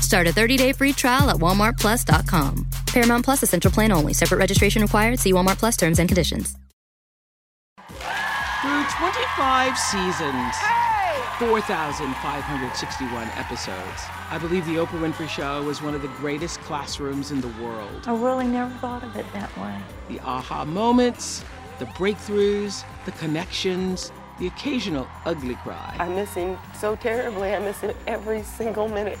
[0.00, 2.66] Start a 30-day free trial at walmartplus.com.
[2.86, 4.12] Paramount Plus essential plan only.
[4.12, 5.20] Separate registration required.
[5.20, 6.56] See Walmart Plus terms and conditions.
[7.78, 10.54] Through 25 seasons,
[11.38, 17.40] 4,561 episodes, I believe The Oprah Winfrey Show was one of the greatest classrooms in
[17.40, 18.02] the world.
[18.06, 19.78] I really never thought of it that way.
[20.08, 21.44] The aha moments,
[21.78, 25.94] the breakthroughs, the connections, the occasional ugly cry.
[26.00, 27.54] I miss him so terribly.
[27.54, 29.20] I miss him every single minute.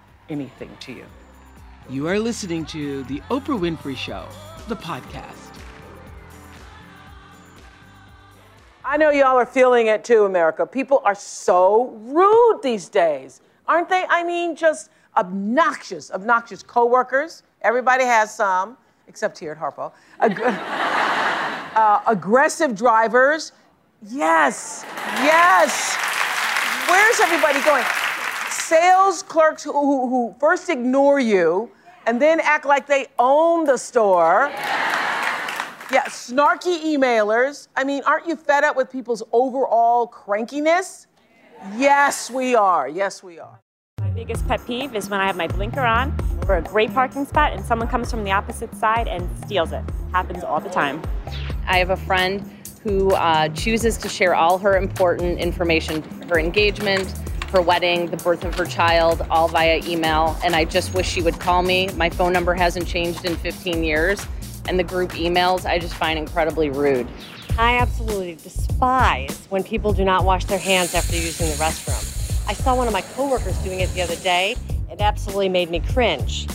[0.31, 1.05] anything to you?
[1.89, 4.25] You are listening to The Oprah Winfrey Show,
[4.69, 5.59] the podcast.
[8.85, 10.65] I know y'all are feeling it too, America.
[10.65, 14.05] People are so rude these days, aren't they?
[14.09, 17.43] I mean, just obnoxious, obnoxious coworkers.
[17.61, 19.91] Everybody has some, except here at Harpo.
[20.19, 20.41] Ag-
[21.75, 23.51] uh, aggressive drivers.
[24.07, 24.85] Yes,
[25.23, 25.95] yes.
[26.87, 28.10] Where's everybody going?
[28.71, 31.69] Sales clerks who, who, who first ignore you
[32.07, 34.49] and then act like they own the store.
[35.91, 37.67] Yeah, snarky emailers.
[37.75, 41.07] I mean, aren't you fed up with people's overall crankiness?
[41.75, 42.87] Yes, we are.
[42.87, 43.59] Yes, we are.
[43.99, 47.25] My biggest pet peeve is when I have my blinker on for a great parking
[47.25, 49.83] spot and someone comes from the opposite side and steals it.
[50.13, 51.01] Happens all the time.
[51.67, 52.41] I have a friend
[52.83, 57.13] who uh, chooses to share all her important information, her engagement,
[57.51, 60.37] her wedding, the birth of her child, all via email.
[60.43, 61.89] And I just wish she would call me.
[61.95, 64.25] My phone number hasn't changed in 15 years.
[64.67, 67.07] And the group emails I just find incredibly rude.
[67.57, 72.47] I absolutely despise when people do not wash their hands after using the restroom.
[72.47, 74.55] I saw one of my coworkers doing it the other day.
[74.89, 76.47] It absolutely made me cringe.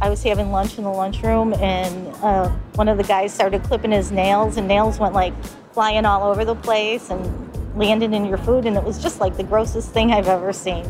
[0.00, 3.90] I was having lunch in the lunchroom, and uh, one of the guys started clipping
[3.90, 5.32] his nails, and nails went like
[5.72, 7.22] flying all over the place and
[7.76, 10.84] landed in your food, and it was just like the grossest thing I've ever seen.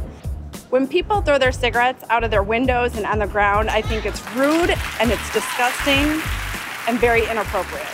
[0.70, 4.06] When people throw their cigarettes out of their windows and on the ground, I think
[4.06, 4.70] it's rude
[5.00, 6.20] and it's disgusting
[6.88, 7.86] and very inappropriate.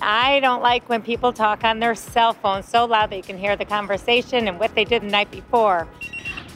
[0.00, 3.38] I don't like when people talk on their cell phone so loud that you can
[3.38, 5.88] hear the conversation and what they did the night before.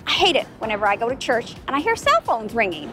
[0.06, 2.92] I hate it whenever I go to church and I hear cell phones ringing.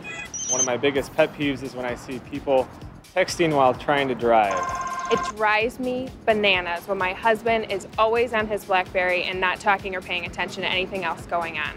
[0.50, 2.68] One of my biggest pet peeves is when I see people
[3.16, 4.87] texting while trying to drive.
[5.10, 9.96] It drives me bananas when my husband is always on his Blackberry and not talking
[9.96, 11.72] or paying attention to anything else going on.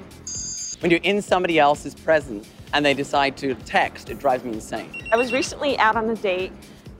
[0.81, 4.91] When you're in somebody else's presence and they decide to text, it drives me insane.
[5.13, 6.51] I was recently out on a date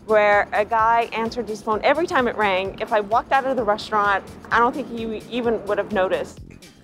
[0.07, 2.79] where a guy answered his phone every time it rang.
[2.81, 6.41] If I walked out of the restaurant, I don't think he even would have noticed.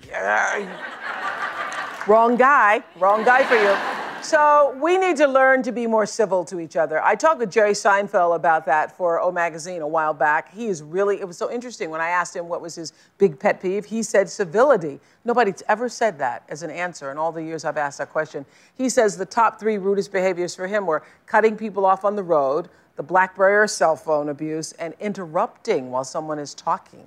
[0.09, 2.03] Yeah.
[2.05, 2.83] Wrong guy.
[2.97, 3.96] Wrong guy for you.
[4.23, 7.01] So we need to learn to be more civil to each other.
[7.01, 10.53] I talked with Jerry Seinfeld about that for O Magazine a while back.
[10.53, 13.39] He is really, it was so interesting when I asked him what was his big
[13.39, 13.85] pet peeve.
[13.85, 14.99] He said civility.
[15.23, 18.45] Nobody's ever said that as an answer in all the years I've asked that question.
[18.75, 22.23] He says the top three rudest behaviors for him were cutting people off on the
[22.23, 27.05] road, the Blackberry or cell phone abuse, and interrupting while someone is talking.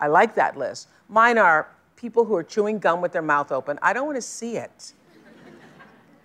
[0.00, 0.88] I like that list.
[1.08, 3.78] Mine are people who are chewing gum with their mouth open.
[3.82, 4.94] I don't want to see it.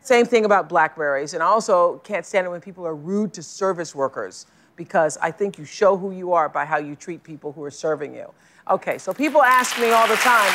[0.04, 1.34] Same thing about Blackberries.
[1.34, 4.46] And I also can't stand it when people are rude to service workers
[4.76, 7.72] because I think you show who you are by how you treat people who are
[7.72, 8.32] serving you.
[8.70, 10.52] Okay, so people ask me all the time.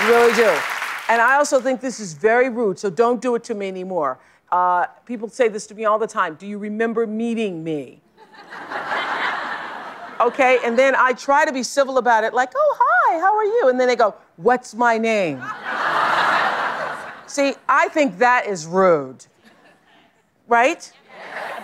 [0.00, 0.60] You Really do.
[1.08, 4.18] And I also think this is very rude, so don't do it to me anymore.
[4.50, 6.34] Uh, people say this to me all the time.
[6.34, 8.00] Do you remember meeting me?
[10.20, 13.44] okay, and then I try to be civil about it, like, oh, hi, how are
[13.44, 13.68] you?
[13.68, 15.42] And then they go, what's my name?
[17.26, 19.26] See, I think that is rude,
[20.46, 20.92] right?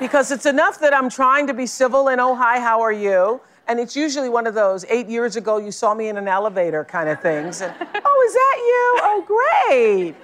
[0.01, 3.41] Because it's enough that I'm trying to be civil and, oh, hi, how are you?
[3.69, 6.85] And it's usually one of those eight years ago you saw me in an elevator
[6.85, 7.61] kind of things.
[7.61, 9.01] And, oh, is that you?
[9.05, 9.25] Oh,
[9.69, 10.15] great.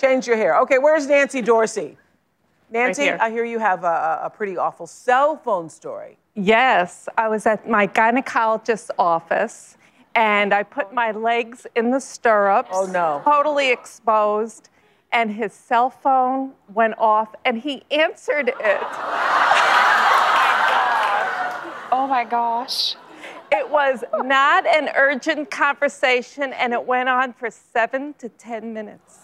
[0.00, 0.58] Change your hair.
[0.62, 1.96] Okay, where's Nancy Dorsey?
[2.70, 3.18] Nancy, here.
[3.20, 6.18] I hear you have a, a pretty awful cell phone story.
[6.34, 9.77] Yes, I was at my gynecologist's office
[10.18, 12.70] and I put my legs in the stirrups.
[12.72, 13.22] Oh, no.
[13.24, 14.68] Totally exposed.
[15.12, 18.80] And his cell phone went off and he answered it.
[21.92, 22.96] Oh my gosh.
[23.52, 29.20] It was not an urgent conversation and it went on for seven to 10 minutes.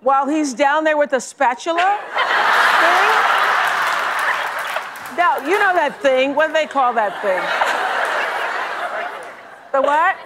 [0.00, 2.51] While he's down there with a spatula thing?
[5.16, 6.34] Now, you know that thing.
[6.34, 7.42] What do they call that thing?
[9.72, 10.16] The what?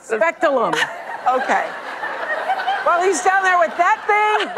[0.00, 0.74] Speculum.
[0.74, 1.70] Okay.
[2.84, 4.48] Well, he's down there with that thing.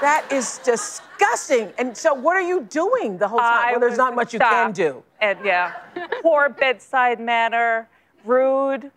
[0.00, 1.72] That is disgusting.
[1.78, 3.68] And so, what are you doing the whole time?
[3.68, 5.02] I well, there's not much you can do.
[5.20, 5.72] And yeah,
[6.22, 7.88] poor bedside manner,
[8.24, 8.90] rude,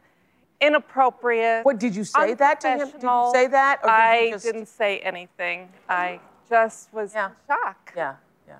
[0.61, 1.65] inappropriate.
[1.65, 2.79] What did you say that to him?
[2.91, 5.69] Did you say that, or did you I just- didn't say anything.
[5.87, 6.19] I
[6.49, 7.93] just was in shock.
[7.95, 8.15] Yeah,
[8.47, 8.55] yeah.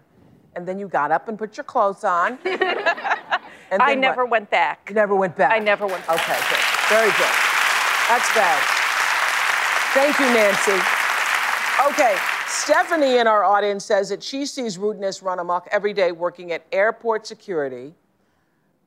[0.56, 2.38] And then you got up and put your clothes on.
[2.46, 4.32] and I never what?
[4.32, 4.88] went back.
[4.90, 5.52] You never went back.
[5.52, 6.16] I never went back.
[6.20, 6.64] Okay, good.
[6.90, 7.36] Very good.
[8.08, 8.62] That's bad.
[9.94, 10.80] Thank you, Nancy.
[11.88, 12.16] Okay,
[12.48, 16.66] Stephanie in our audience says that she sees rudeness run amok every day working at
[16.72, 17.94] airport security.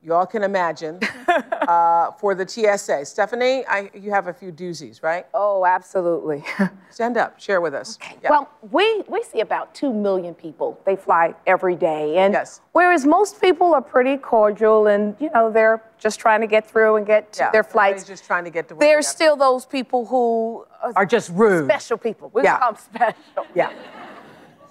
[0.03, 3.05] You all can imagine uh, for the TSA.
[3.05, 5.25] Stephanie, I, you have a few doozies, right?
[5.33, 6.43] Oh, absolutely.
[6.89, 7.97] Stand up, share with us.
[8.21, 8.29] Yeah.
[8.29, 10.77] Well, we, we see about 2 million people.
[10.85, 12.17] They fly every day.
[12.17, 12.35] And
[12.73, 16.97] whereas most people are pretty cordial and, you know, they're just trying to get through
[16.97, 20.05] and get Yeah, their flights, everybody's just trying to get to there's still those people
[20.05, 20.65] who
[20.97, 21.69] Are just rude.
[21.69, 22.29] Special people.
[22.33, 22.59] We Yeah.
[22.59, 23.45] call them special.
[23.55, 23.71] Yeah.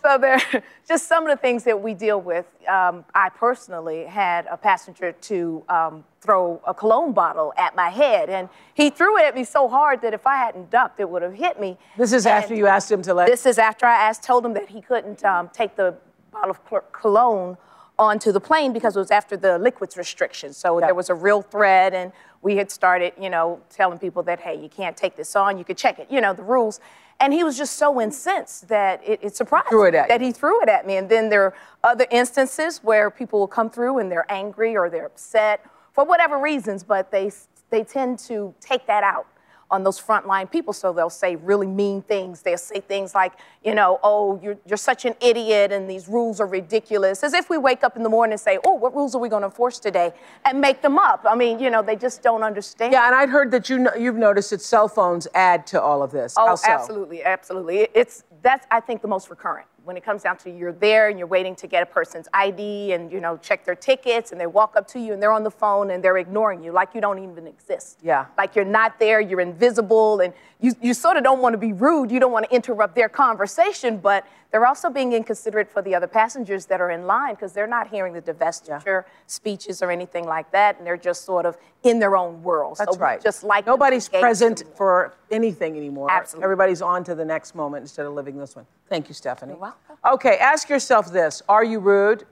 [0.02, 0.40] So there,
[0.88, 2.46] just some of the things that we deal with.
[2.68, 8.28] Um, I personally had a passenger to um, throw a cologne bottle at my head,
[8.28, 11.22] and he threw it at me so hard that if I hadn't ducked, it would
[11.22, 11.78] have hit me.
[11.96, 13.28] This is after you asked him to let.
[13.28, 15.94] This is after I asked, told him that he couldn't um, take the
[16.32, 17.56] bottle of cologne
[18.02, 20.52] onto the plane because it was after the liquids restriction.
[20.52, 22.12] So there was a real threat, and
[22.42, 25.64] we had started, you know, telling people that, hey, you can't take this on, you
[25.64, 26.80] could check it, you know, the rules.
[27.20, 30.32] And he was just so incensed that it, it surprised Threw it me that he
[30.32, 30.96] threw it at me.
[30.96, 31.54] And then there are
[31.84, 36.38] other instances where people will come through and they're angry or they're upset for whatever
[36.38, 37.30] reasons, but they,
[37.70, 39.26] they tend to take that out
[39.72, 40.72] on those frontline people.
[40.72, 42.42] So they'll say really mean things.
[42.42, 43.32] They'll say things like,
[43.64, 47.24] you know, oh, you're, you're such an idiot and these rules are ridiculous.
[47.24, 49.28] As if we wake up in the morning and say, oh, what rules are we
[49.28, 50.12] going to enforce today?
[50.44, 51.24] And make them up.
[51.28, 52.92] I mean, you know, they just don't understand.
[52.92, 56.02] Yeah, and I'd heard that you know, you've noticed that cell phones add to all
[56.02, 56.34] of this.
[56.38, 56.70] Oh, How so?
[56.70, 57.88] absolutely, absolutely.
[57.94, 61.18] It's that's I think the most recurrent when it comes down to you're there and
[61.18, 64.46] you're waiting to get a person's ID and you know check their tickets and they
[64.46, 67.00] walk up to you and they're on the phone and they're ignoring you like you
[67.00, 67.98] don't even exist.
[68.02, 68.26] Yeah.
[68.38, 71.72] Like you're not there, you're invisible, and you, you sort of don't want to be
[71.72, 72.10] rude.
[72.10, 76.06] You don't want to interrupt their conversation, but they're also being inconsiderate for the other
[76.06, 80.50] passengers that are in line because they're not hearing the divestiture speeches or anything like
[80.52, 82.76] that, and they're just sort of in their own world.
[82.78, 83.20] That's so right.
[83.20, 86.10] Just like Nobody's present for anything anymore.
[86.10, 86.44] Absolutely.
[86.44, 88.66] Everybody's on to the next moment instead of living this one.
[88.90, 89.52] Thank you, Stephanie.
[89.52, 89.96] You're welcome.
[90.04, 92.26] Okay, ask yourself this Are you rude?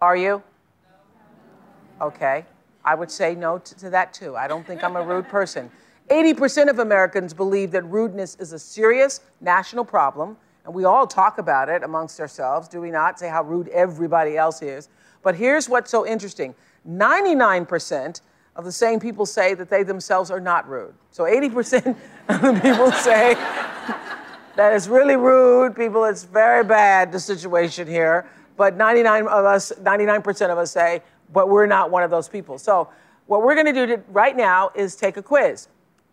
[0.00, 0.42] Are you?
[2.00, 2.44] Okay.
[2.84, 4.36] I would say no to, to that too.
[4.36, 5.70] I don't think I'm a rude person.
[6.10, 10.36] 80% of Americans believe that rudeness is a serious national problem,
[10.68, 13.18] and we all talk about it amongst ourselves, do we not?
[13.18, 14.90] Say how rude everybody else is.
[15.22, 16.54] But here's what's so interesting
[16.86, 18.20] 99%
[18.54, 20.92] of the same people say that they themselves are not rude.
[21.10, 21.96] So 80%
[22.28, 23.32] of the people say
[24.56, 28.28] that it's really rude, people, it's very bad, the situation here.
[28.58, 32.58] But 99 of us, 99% of us say, but we're not one of those people.
[32.58, 32.90] So
[33.24, 35.68] what we're gonna do right now is take a quiz.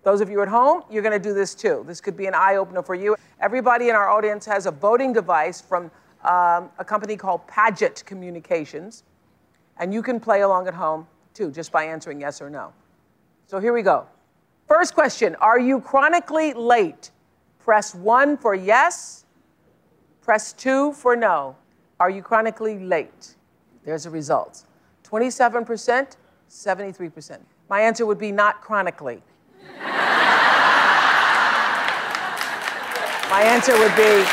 [0.05, 1.83] Those of you at home, you're gonna do this too.
[1.87, 3.15] This could be an eye opener for you.
[3.41, 5.85] Everybody in our audience has a voting device from
[6.23, 9.03] um, a company called Paget Communications.
[9.79, 12.71] And you can play along at home too, just by answering yes or no.
[13.47, 14.05] So here we go.
[14.67, 17.09] First question Are you chronically late?
[17.57, 19.25] Press one for yes,
[20.21, 21.55] press two for no.
[21.99, 23.35] Are you chronically late?
[23.83, 24.67] There's the results
[25.03, 26.15] 27%
[26.47, 27.39] 73%.
[27.69, 29.23] My answer would be not chronically.
[33.29, 34.23] My answer would be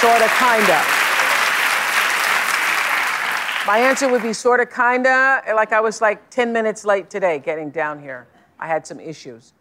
[0.00, 0.82] sort of, kinda.
[3.66, 7.38] My answer would be sort of, kinda, like I was like 10 minutes late today
[7.38, 8.26] getting down here.
[8.58, 9.54] I had some issues.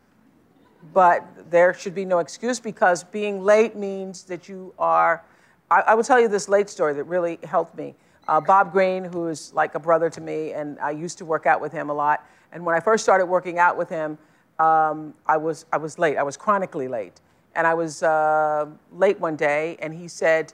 [0.93, 5.23] But there should be no excuse because being late means that you are.
[5.69, 7.95] I, I will tell you this late story that really helped me.
[8.27, 11.45] Uh, Bob Greene, who is like a brother to me, and I used to work
[11.45, 12.25] out with him a lot.
[12.51, 14.17] And when I first started working out with him,
[14.61, 16.17] um, I, was, I was late.
[16.17, 17.19] I was chronically late.
[17.55, 20.53] And I was uh, late one day, and he said,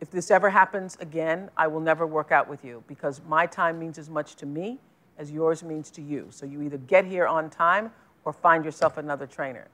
[0.00, 3.78] If this ever happens again, I will never work out with you because my time
[3.78, 4.78] means as much to me
[5.18, 6.26] as yours means to you.
[6.30, 7.92] So you either get here on time
[8.24, 9.68] or find yourself another trainer.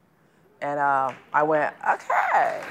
[0.60, 2.62] And uh, I went, Okay.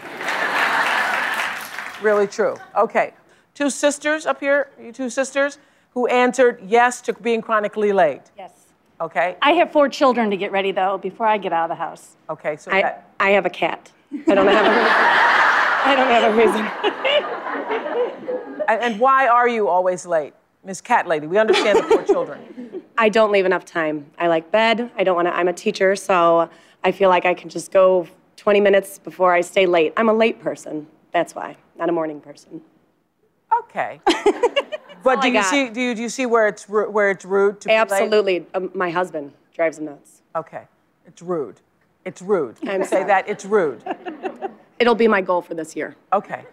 [2.04, 2.56] really true.
[2.76, 3.14] Okay.
[3.56, 5.58] Two sisters up here, you two sisters,
[5.92, 8.22] who answered yes to being chronically late.
[8.38, 8.67] Yes.
[9.00, 9.38] Okay.
[9.42, 12.16] I have four children to get ready though before I get out of the house.
[12.30, 13.92] Okay, so I, that, I have a cat.
[14.28, 15.28] I don't have a
[15.88, 16.66] I don't have a reason.
[18.68, 20.34] and, and why are you always late?
[20.64, 22.84] Miss Cat Lady, we understand the four children.
[22.98, 24.08] I don't leave enough time.
[24.18, 24.92] I like bed.
[24.98, 25.36] I don't want to.
[25.36, 26.50] I'm a teacher, so
[26.84, 29.94] I feel like I can just go 20 minutes before I stay late.
[29.96, 30.88] I'm a late person.
[31.12, 32.62] That's why, not a morning person.
[33.60, 34.02] Okay.
[35.04, 37.68] but do you see do you, do you see where it's where it's rude to
[37.68, 37.80] be late?
[37.80, 38.46] Absolutely.
[38.54, 40.22] Um, my husband drives him nuts.
[40.36, 40.64] Okay.
[41.06, 41.62] It's rude.
[42.06, 42.58] It's rude.
[42.68, 43.84] I'm say that it's rude.
[44.80, 45.96] It'll be my goal for this year.
[46.14, 46.46] Okay.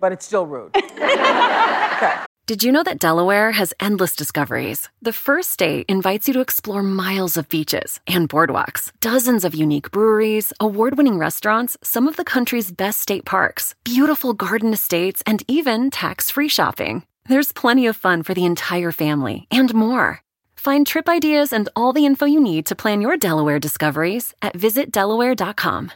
[0.00, 0.74] But it's still rude.
[2.46, 4.88] Did you know that Delaware has endless discoveries?
[5.02, 9.92] The first state invites you to explore miles of beaches and boardwalks, dozens of unique
[9.92, 15.44] breweries, award winning restaurants, some of the country's best state parks, beautiful garden estates, and
[15.46, 17.04] even tax free shopping.
[17.30, 20.22] There's plenty of fun for the entire family and more.
[20.56, 24.54] Find trip ideas and all the info you need to plan your Delaware discoveries at
[24.54, 25.92] visitdelaware.com.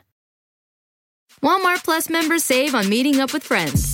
[1.43, 3.94] Walmart Plus members save on meeting up with friends.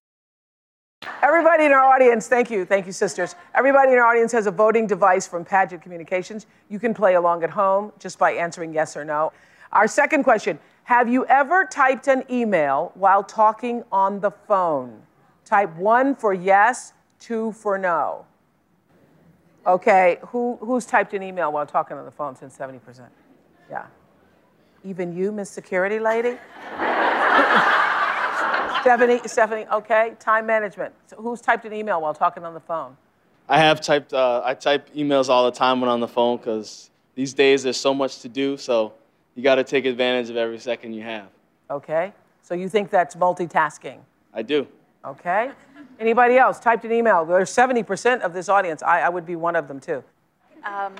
[1.23, 3.35] Everybody in our audience, thank you, thank you, sisters.
[3.55, 6.45] Everybody in our audience has a voting device from Paget Communications.
[6.69, 9.31] You can play along at home just by answering yes or no.
[9.71, 15.01] Our second question Have you ever typed an email while talking on the phone?
[15.45, 18.25] Type one for yes, two for no.
[19.65, 23.07] Okay, who, who's typed an email while talking on the phone since 70%?
[23.69, 23.85] Yeah.
[24.83, 26.37] Even you, Miss Security Lady?
[28.81, 30.13] Stephanie, Stephanie, okay.
[30.19, 30.93] Time management.
[31.07, 32.97] So who's typed an email while talking on the phone?
[33.47, 34.13] I have typed.
[34.13, 37.77] Uh, I type emails all the time when on the phone because these days there's
[37.77, 38.57] so much to do.
[38.57, 38.93] So
[39.35, 41.27] you got to take advantage of every second you have.
[41.69, 42.13] Okay.
[42.41, 43.99] So you think that's multitasking?
[44.33, 44.67] I do.
[45.05, 45.51] Okay.
[45.99, 47.25] Anybody else typed an email?
[47.25, 48.81] There's 70% of this audience.
[48.83, 50.03] I, I would be one of them too.
[50.65, 50.95] Um,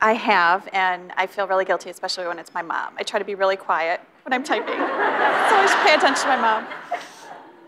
[0.00, 2.94] I have, and I feel really guilty, especially when it's my mom.
[2.96, 4.66] I try to be really quiet when I'm typing.
[4.74, 6.66] so I should pay attention to my mom.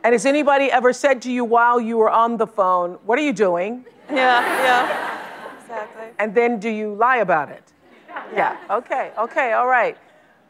[0.05, 3.23] And has anybody ever said to you while you were on the phone, "What are
[3.23, 5.19] you doing?" Yeah, yeah.
[5.61, 6.05] Exactly.
[6.19, 7.73] And then do you lie about it?
[8.35, 8.57] Yeah.
[8.71, 9.13] Okay.
[9.17, 9.53] Okay.
[9.53, 9.97] All right.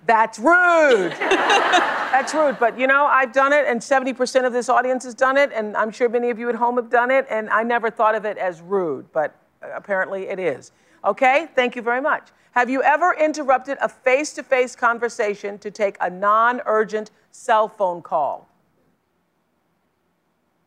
[0.06, 1.12] That's rude.
[1.20, 2.58] That's rude.
[2.58, 5.76] But you know, I've done it, and 70% of this audience has done it, and
[5.76, 8.24] I'm sure many of you at home have done it, and I never thought of
[8.24, 10.72] it as rude, but uh, apparently it is.
[11.04, 11.48] Okay?
[11.54, 12.28] Thank you very much.
[12.52, 17.68] Have you ever interrupted a face to face conversation to take a non urgent cell
[17.68, 18.48] phone call?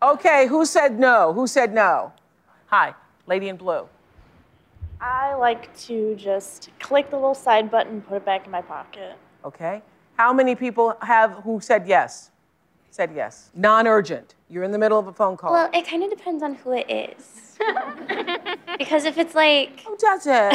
[0.06, 1.34] Okay, who said no?
[1.34, 2.14] Who said no?
[2.68, 2.94] Hi,
[3.26, 3.88] lady in blue.
[5.02, 9.16] I like to just click the little side button, put it back in my pocket.
[9.44, 9.82] Okay.
[10.16, 12.30] How many people have who said yes?
[12.92, 13.50] Said yes.
[13.56, 14.36] Non urgent.
[14.48, 15.52] You're in the middle of a phone call.
[15.52, 17.58] Well, it kind of depends on who it is.
[18.78, 19.80] because if it's like.
[19.80, 20.54] Who does it?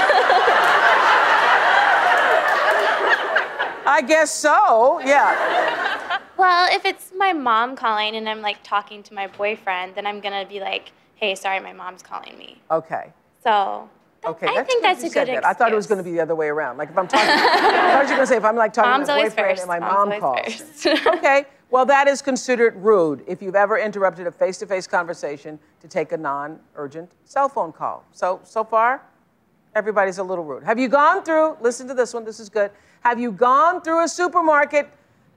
[3.86, 6.18] I guess so, yeah.
[6.36, 10.20] Well, if it's my mom calling and I'm like talking to my boyfriend, then I'm
[10.20, 12.60] gonna be like, hey, sorry, my mom's calling me.
[12.70, 13.12] Okay.
[13.42, 13.88] So.
[14.22, 15.46] Okay, I think that's a good that.
[15.46, 16.76] I thought it was going to be the other way around.
[16.76, 18.90] Like if I'm talking, I thought you were going to say if I'm like talking
[18.90, 19.62] Mom's to my boyfriend first.
[19.62, 20.86] and my Mom's mom calls.
[21.16, 25.58] okay, Well, that is considered rude if you've ever interrupted a face to face conversation
[25.80, 28.04] to take a non urgent cell phone call.
[28.12, 29.00] So, so far,
[29.74, 30.64] everybody's a little rude.
[30.64, 32.70] Have you gone through, listen to this one, this is good.
[33.00, 34.88] Have you gone through a supermarket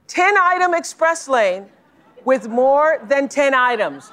[0.08, 1.67] 10 item express lane
[2.25, 4.12] with more than 10 items?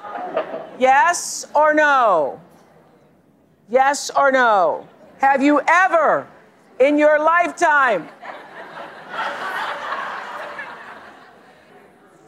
[0.79, 2.41] Yes or no?
[3.69, 4.89] Yes or no?
[5.19, 6.27] Have you ever
[6.79, 8.09] in your lifetime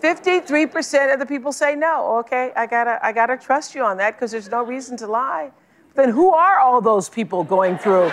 [0.03, 2.19] 53% of the people say no.
[2.19, 5.53] Okay, I gotta, I gotta trust you on that because there's no reason to lie.
[5.95, 8.11] Then who are all those people going through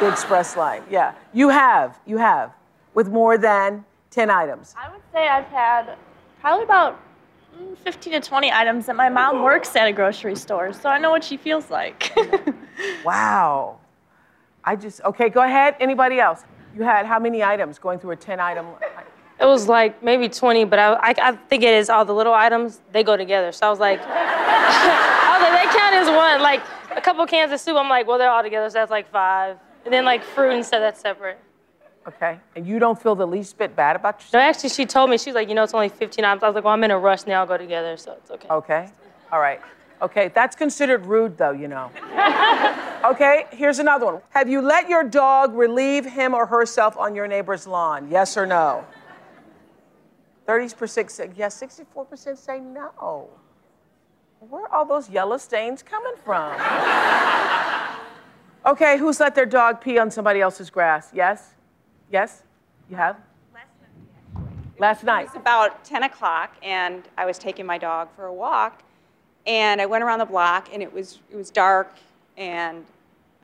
[0.00, 0.82] the express line?
[0.90, 2.52] Yeah, you have, you have,
[2.94, 4.74] with more than 10 items.
[4.78, 5.96] I would say I've had
[6.40, 7.00] probably about
[7.58, 10.98] mm, 15 to 20 items and my mom works at a grocery store, so I
[10.98, 12.12] know what she feels like.
[13.04, 13.78] Wow.
[14.64, 15.76] I just, okay, go ahead.
[15.80, 16.44] Anybody else?
[16.74, 18.66] You had how many items going through a 10 item?
[19.40, 22.34] It was like maybe 20, but I, I, I think it is all the little
[22.34, 23.52] items, they go together.
[23.52, 26.42] So I was like, I was like, they count as one.
[26.42, 26.62] Like
[26.94, 29.58] a couple cans of soup, I'm like, well, they're all together, so that's like five.
[29.86, 31.38] And then like fruit and stuff, that's separate.
[32.08, 34.32] Okay, and you don't feel the least bit bad about yourself?
[34.34, 36.42] No, actually, she told me, she's like, you know, it's only 15 items.
[36.42, 38.30] I was like, well, I'm in a rush, and they all go together, so it's
[38.30, 38.48] okay.
[38.48, 38.88] Okay,
[39.32, 39.60] all right.
[40.02, 41.90] Okay, that's considered rude though, you know.
[43.04, 44.20] okay, here's another one.
[44.30, 48.08] Have you let your dog relieve him or herself on your neighbor's lawn?
[48.10, 48.84] Yes or no?
[50.46, 53.30] 30% say yes, 64% say no.
[54.40, 56.52] Where are all those yellow stains coming from?
[58.66, 61.10] okay, who's let their dog pee on somebody else's grass?
[61.14, 61.54] Yes?
[62.10, 62.42] Yes?
[62.90, 63.16] You have?
[64.78, 65.22] Last night.
[65.22, 68.82] It was about 10 o'clock, and I was taking my dog for a walk,
[69.46, 71.94] and I went around the block, and it was it was dark,
[72.36, 72.84] and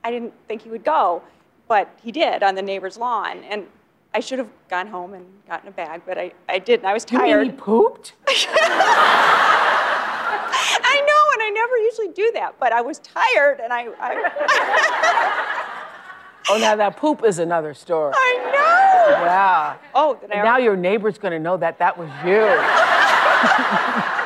[0.03, 1.23] I didn't think he would go,
[1.67, 3.65] but he did on the neighbor's lawn, and
[4.13, 6.85] I should have gone home and gotten a bag, but I, I didn't.
[6.85, 7.41] I was You tired.
[7.47, 8.13] mean he pooped?
[10.85, 15.59] I know, and I never usually do that, but I was tired, and I, I
[16.49, 18.11] Oh, now that poop is another story.
[18.13, 19.23] I know.
[19.25, 19.77] Yeah.
[19.95, 22.41] Oh, I now your neighbor's gonna know that that was you.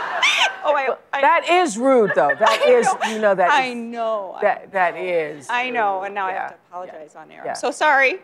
[0.70, 2.36] Oh, I, I that is rude, though.
[2.40, 3.00] That I is, know.
[3.10, 4.38] you know, that I is- know.
[4.42, 5.48] That that is.
[5.50, 7.42] I know, and now I have to apologize on air.
[7.46, 7.52] yeah.
[7.52, 8.20] I'm so sorry.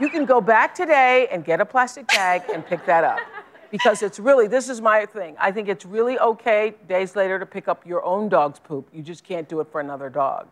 [0.00, 3.18] You can go back today and get a plastic bag and pick that up.
[3.74, 5.34] Because it's really, this is my thing.
[5.36, 8.88] I think it's really okay days later to pick up your own dog's poop.
[8.92, 10.46] You just can't do it for another dog.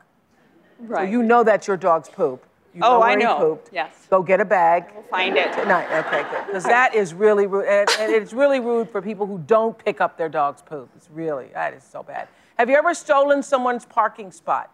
[0.80, 1.06] Right.
[1.06, 2.44] So you know that's your dog's poop.
[2.74, 3.36] You Oh, where I know.
[3.38, 3.68] pooped.
[3.72, 3.92] Yes.
[4.10, 4.86] Go get a bag.
[4.92, 5.52] We'll find it.
[5.52, 5.86] Tonight.
[6.00, 6.46] Okay, good.
[6.46, 7.66] Because that is really rude.
[7.66, 10.90] And, and it's really rude for people who don't pick up their dog's poop.
[10.96, 12.26] It's really, that is so bad.
[12.58, 14.68] Have you ever stolen someone's parking spot?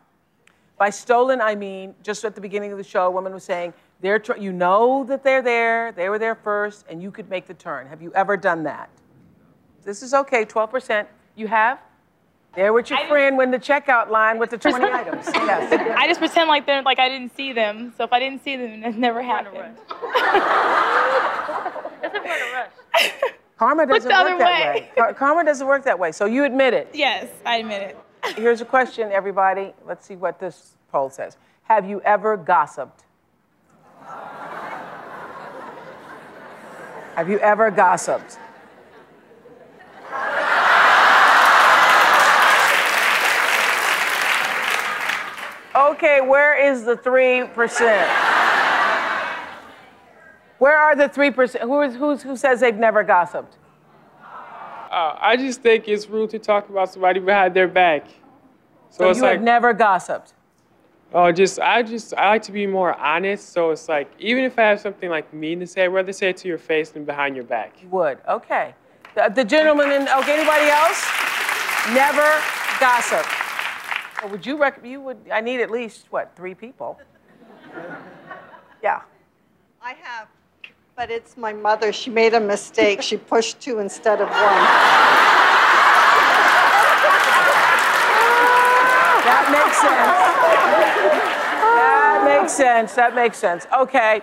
[0.78, 3.74] By stolen, I mean, just at the beginning of the show, a woman was saying,
[4.00, 7.46] they're tr- you know that they're there, they were there first, and you could make
[7.46, 7.86] the turn.
[7.86, 8.90] Have you ever done that?
[9.84, 11.06] This is okay, 12%.
[11.36, 11.80] You have?
[12.54, 15.26] There with your friend when the checkout line with the 20 items.
[15.32, 15.94] Yes.
[15.98, 17.92] I just pretend like they're like I didn't see them.
[17.96, 19.76] So if I didn't see them, it never happened.
[22.02, 23.12] That's a rush.
[23.58, 24.90] Karma doesn't work other that way.
[24.96, 25.12] way.
[25.14, 26.10] Karma doesn't work that way.
[26.12, 26.88] So you admit it.
[26.94, 28.36] Yes, I admit it.
[28.36, 29.72] Here's a question, everybody.
[29.86, 31.36] Let's see what this poll says.
[31.62, 33.04] Have you ever gossiped?
[37.16, 38.38] Have you ever gossiped?
[45.74, 47.48] Okay, where is the 3%?
[50.58, 51.60] Where are the 3%?
[51.60, 53.56] Who, is, who's, who says they've never gossiped?
[54.22, 58.06] Uh, I just think it's rude to talk about somebody behind their back.
[58.90, 60.34] So, So it's you like, have never gossiped.
[61.12, 63.52] Oh, just I just I like to be more honest.
[63.52, 66.30] So it's like even if I have something like mean to say, I'd rather say
[66.30, 67.82] it to your face than behind your back.
[67.82, 68.18] You would.
[68.28, 68.74] Okay.
[69.14, 71.04] The, the gentleman in, okay, anybody else?
[71.92, 72.40] Never
[72.78, 73.26] gossip.
[74.22, 77.00] Well, would you rec- you would, I need at least, what, three people?
[78.80, 79.00] Yeah.
[79.82, 80.28] I have,
[80.94, 81.92] but it's my mother.
[81.92, 83.02] She made a mistake.
[83.02, 84.36] She pushed two instead of one.
[89.26, 90.37] That makes sense.
[92.48, 92.94] Makes sense.
[92.94, 93.66] That makes sense.
[93.78, 94.22] Okay.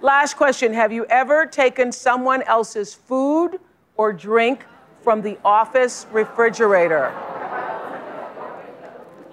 [0.00, 0.72] Last question.
[0.72, 3.60] Have you ever taken someone else's food
[3.98, 4.64] or drink
[5.02, 7.12] from the office refrigerator?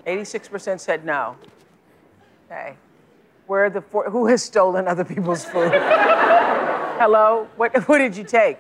[0.06, 1.38] 86% said no.
[2.52, 2.76] Okay.
[3.48, 5.72] Where the who has stolen other people's food?
[7.00, 7.48] Hello?
[7.56, 8.60] What, what did you take?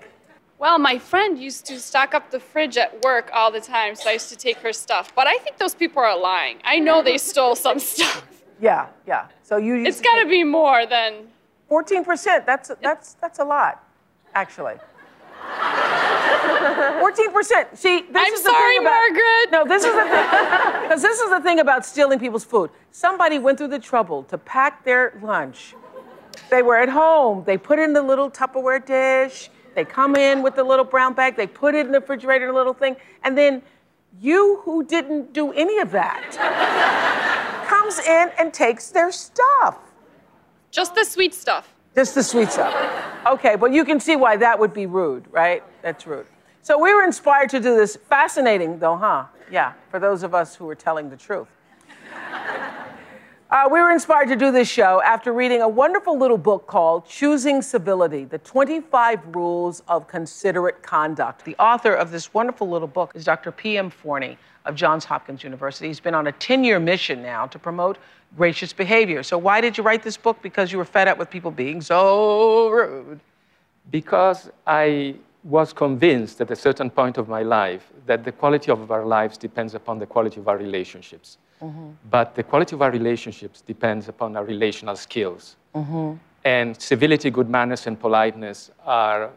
[0.59, 4.09] Well, my friend used to stock up the fridge at work all the time, so
[4.09, 5.13] I used to take her stuff.
[5.13, 6.59] But I think those people are lying.
[6.63, 8.32] I know they stole some stuff.
[8.61, 9.27] Yeah, yeah.
[9.43, 9.85] So you.
[9.85, 11.29] It's got to be more than.
[11.69, 12.45] 14%.
[12.45, 13.83] That's that's that's a lot,
[14.35, 14.75] actually.
[15.43, 17.75] 14%.
[17.75, 19.51] See, this I'm is the sorry, thing about, Margaret.
[19.51, 20.25] No, this is the thing.
[20.83, 22.69] Because this is the thing about stealing people's food.
[22.91, 25.75] Somebody went through the trouble to pack their lunch.
[26.49, 27.43] They were at home.
[27.45, 29.49] They put it in the little Tupperware dish.
[29.75, 31.35] They come in with the little brown bag.
[31.35, 32.95] They put it in the refrigerator, the little thing.
[33.23, 33.63] And then
[34.21, 36.21] you, who didn't do any of that,
[37.93, 39.77] comes in and takes their stuff.
[40.71, 41.73] Just the sweet stuff.
[41.95, 42.73] Just the sweet stuff.
[43.25, 45.63] Okay, but you can see why that would be rude, right?
[45.81, 46.25] That's rude.
[46.61, 47.95] So we were inspired to do this.
[48.09, 49.25] Fascinating, though, huh?
[49.51, 51.47] Yeah, for those of us who were telling the truth.
[53.51, 57.05] Uh, we were inspired to do this show after reading a wonderful little book called
[57.05, 61.45] Choosing Civility The 25 Rules of Considerate Conduct.
[61.45, 63.51] The author of this wonderful little book is Dr.
[63.51, 63.91] P.M.
[63.91, 65.87] Forni of Johns Hopkins University.
[65.87, 67.97] He's been on a 10 year mission now to promote
[68.37, 69.23] gracious behavior.
[69.23, 70.41] So, why did you write this book?
[70.41, 73.19] Because you were fed up with people being so rude.
[73.91, 78.89] Because I was convinced at a certain point of my life that the quality of
[78.91, 81.37] our lives depends upon the quality of our relationships.
[81.61, 81.89] Mm-hmm.
[82.09, 85.57] But the quality of our relationships depends upon our relational skills.
[85.75, 86.13] Mm-hmm.
[86.45, 89.31] And civility, good manners, and politeness are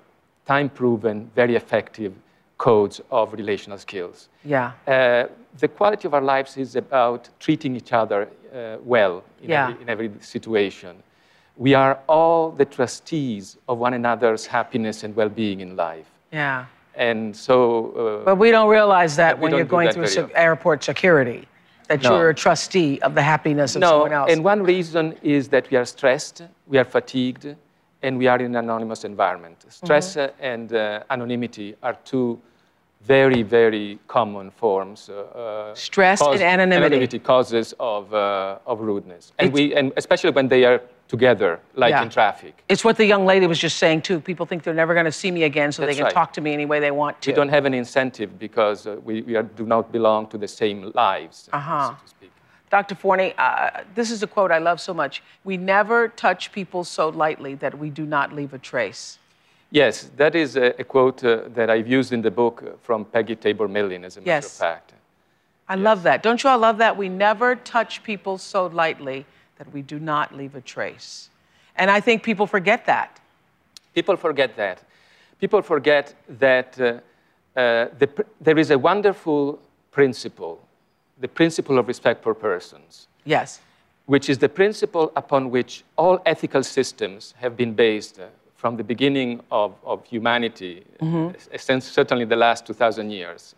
[0.44, 2.12] time proven, very effective
[2.58, 4.28] codes of relational skills.
[4.44, 4.72] Yeah.
[4.86, 5.26] Uh,
[5.58, 9.68] the quality of our lives is about treating each other uh, well in, Yeah.
[9.68, 10.96] every, in every situation.
[11.56, 16.06] We are all the trustees of one another's happiness and well being in life.
[16.32, 16.66] Yeah.
[16.94, 18.20] And so.
[18.22, 21.46] Uh, But we don't realize that when you're going through se- airport security,
[21.88, 22.16] that No.
[22.18, 24.32] you're a trustee of the happiness of no, someone else.
[24.32, 27.54] and one reason is that we are stressed, we are fatigued,
[28.02, 29.64] and we are in an anonymous environment.
[29.68, 30.44] Stress Mm-hmm.
[30.44, 32.38] and uh, anonymity are two
[33.02, 35.08] very, very common forms.
[35.08, 37.18] Uh, uh, Stress and anonymity.
[37.18, 42.02] causes of, uh, of rudeness, and we, and especially when they are together, like Yeah.
[42.02, 42.54] in traffic.
[42.68, 44.18] It's what the young lady was just saying, too.
[44.20, 46.12] People think they're never going to see me again, so That's they can right.
[46.14, 47.30] talk to me any way they want to.
[47.30, 50.48] We don't have an incentive because uh, we, we are, do not belong to the
[50.48, 51.48] same lives.
[51.52, 51.94] Uh-huh.
[52.70, 52.94] Dr.
[52.94, 55.22] Forni, uh, this is a quote I love so much.
[55.44, 59.18] We never touch people so lightly that we do not leave a trace.
[59.70, 63.04] Yes, that is a, a quote uh, that I've used in the book uh, from
[63.04, 64.92] Peggy Tabor Millin, as a matter of fact.
[65.68, 66.22] I love that.
[66.22, 66.96] Don't you all love that?
[66.96, 69.26] We never touch people so lightly
[69.58, 71.30] that we do not leave a trace.
[71.74, 73.20] And I think people forget that.
[73.94, 74.82] People forget that.
[75.40, 76.84] People forget that uh,
[77.58, 79.58] uh, the, there is a wonderful
[79.90, 80.65] principle,
[81.18, 83.60] the principle of respect for persons, Yes.
[84.06, 88.84] which is the principle upon which all ethical systems have been based uh, from the
[88.84, 91.34] beginning of, of humanity, Mhm.
[91.34, 93.54] uh, since certainly the last 2,000 years,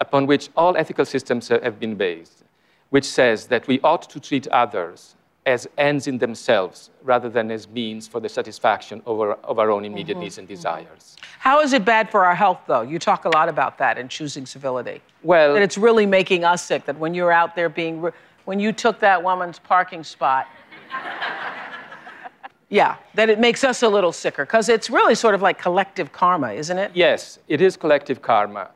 [0.00, 2.44] upon which all ethical systems uh, have been based,
[2.90, 7.66] which says that we ought to treat others as ends in themselves rather than as
[7.68, 11.16] means for the satisfaction of our, of our own immediate Mhm, needs and desires.
[11.40, 12.82] How is it bad for our health, though?
[12.82, 15.02] You talk a lot about that in choosing civility.
[15.22, 16.84] Well, that it's really making us sick.
[16.84, 18.12] That when you're out there being, ru-
[18.44, 20.46] when you took that woman's parking spot,
[22.68, 26.12] yeah, that it makes us a little sicker because it's really sort of like collective
[26.12, 26.92] karma, isn't it?
[26.94, 28.70] Yes, it is collective karma.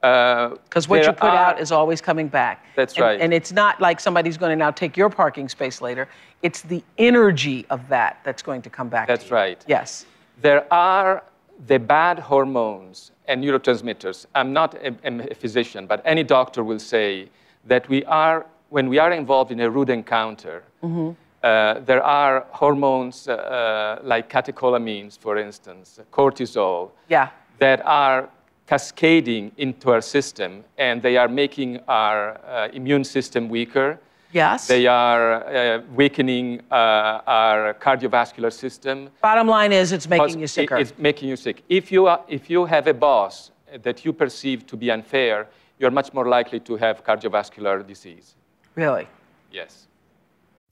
[0.00, 2.64] Because what you put are- out is always coming back.
[2.74, 3.20] That's And- right.
[3.20, 6.08] And it's not like somebody's going to now take your parking space later.
[6.42, 9.06] It's the energy of that that's going to come back.
[9.06, 9.36] to That's you.
[9.36, 9.64] right.
[9.66, 10.06] Yes.
[10.40, 11.22] There are
[11.66, 14.24] the bad hormones and neurotransmitters.
[14.34, 17.28] I'm not a, a physician, but any doctor will say
[17.66, 21.14] that we are, when we are involved in a rude encounter, Mhm.
[21.42, 27.28] uh, there are hormones uh, uh, like catecholamines, for instance, cortisol, Yeah.
[27.58, 28.30] that are
[28.70, 33.98] cascading into our system and they are making our uh, immune system weaker.
[34.32, 34.68] Yes.
[34.68, 39.10] They are uh, weakening uh, our cardiovascular system.
[39.22, 40.76] Bottom line is, it's making you sicker.
[40.76, 41.64] It's making you sick.
[41.68, 43.50] If you, are, if you have a boss
[43.82, 45.48] that you perceive to be unfair,
[45.80, 48.36] you're much more likely to have cardiovascular disease.
[48.76, 49.08] Really?
[49.50, 49.88] Yes.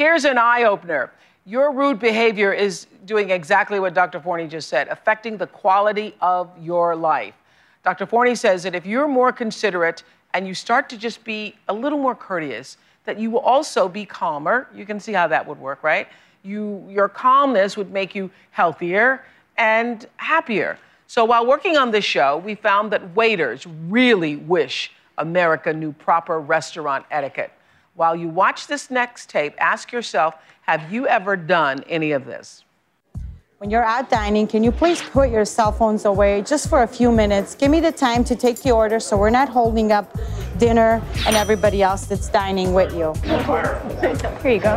[0.00, 1.12] Here's an eye opener.
[1.44, 4.18] Your rude behavior is doing exactly what Dr.
[4.18, 7.34] Forni just said, affecting the quality of your life.
[7.84, 8.06] Dr.
[8.06, 11.98] Forni says that if you're more considerate and you start to just be a little
[11.98, 14.68] more courteous, that you will also be calmer.
[14.74, 16.08] You can see how that would work, right?
[16.44, 19.22] You, your calmness would make you healthier
[19.58, 20.78] and happier.
[21.08, 26.40] So while working on this show, we found that waiters really wish America knew proper
[26.40, 27.52] restaurant etiquette.
[28.00, 32.64] While you watch this next tape, ask yourself have you ever done any of this?
[33.58, 36.86] When you're out dining, can you please put your cell phones away just for a
[36.86, 37.54] few minutes?
[37.54, 40.16] Give me the time to take the order so we're not holding up
[40.56, 43.12] dinner and everybody else that's dining with you.
[44.40, 44.76] Here you go.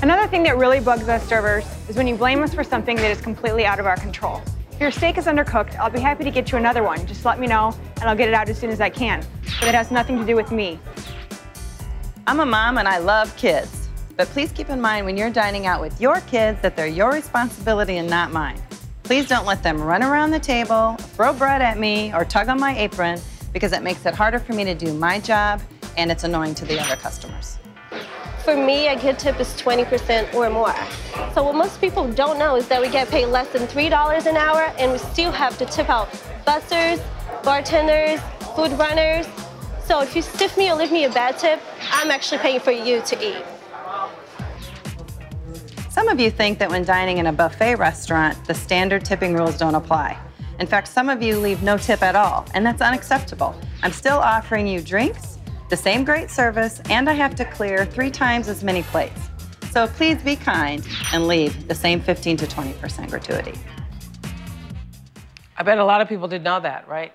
[0.00, 3.10] Another thing that really bugs us servers is when you blame us for something that
[3.10, 4.40] is completely out of our control.
[4.82, 7.06] Your steak is undercooked, I'll be happy to get you another one.
[7.06, 9.24] Just let me know and I'll get it out as soon as I can.
[9.60, 10.80] But it has nothing to do with me.
[12.26, 13.88] I'm a mom and I love kids.
[14.16, 17.12] But please keep in mind when you're dining out with your kids that they're your
[17.12, 18.60] responsibility and not mine.
[19.04, 22.58] Please don't let them run around the table, throw bread at me, or tug on
[22.58, 23.20] my apron
[23.52, 25.62] because it makes it harder for me to do my job
[25.96, 27.56] and it's annoying to the other customers.
[28.44, 30.74] For me, a good tip is 20% or more.
[31.32, 34.36] So what most people don't know is that we get paid less than $3 an
[34.36, 36.10] hour and we still have to tip out
[36.44, 37.00] bussers,
[37.44, 38.20] bartenders,
[38.56, 39.28] food runners.
[39.84, 41.60] So if you stiff me or leave me a bad tip,
[41.92, 43.44] I'm actually paying for you to eat.
[45.90, 49.56] Some of you think that when dining in a buffet restaurant, the standard tipping rules
[49.56, 50.18] don't apply.
[50.58, 53.54] In fact, some of you leave no tip at all, and that's unacceptable.
[53.84, 55.31] I'm still offering you drinks,
[55.72, 59.18] the same great service, and I have to clear three times as many plates.
[59.70, 63.58] So please be kind and leave the same 15 to 20% gratuity.
[65.56, 67.14] I bet a lot of people didn't know that, right?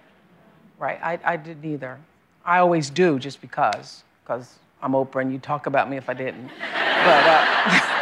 [0.80, 1.00] Right.
[1.04, 2.00] I, I didn't either.
[2.44, 6.16] I always do just because, because I'm Oprah and you'd talk about me if I
[6.16, 6.48] didn't.
[6.48, 7.94] But, uh,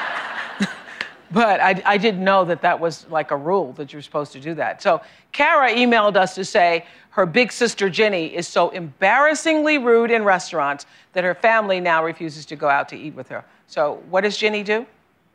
[1.32, 4.40] but I, I didn't know that that was like a rule that you're supposed to
[4.40, 4.82] do that.
[4.82, 10.24] So Kara emailed us to say her big sister Jenny is so embarrassingly rude in
[10.24, 13.44] restaurants that her family now refuses to go out to eat with her.
[13.68, 14.86] So what does Jenny do?